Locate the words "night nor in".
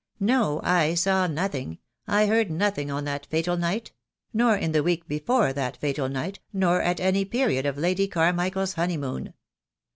3.55-4.71